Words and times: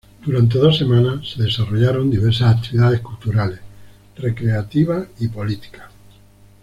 Durante 0.25 0.57
dos 0.57 0.79
semanas 0.79 1.29
se 1.29 1.43
desarrollaron 1.43 2.09
diversas 2.09 2.55
actividades 2.57 3.01
culturales, 3.01 3.59
recreativas 4.15 5.07
y 5.19 5.27
políticas. 5.27 5.91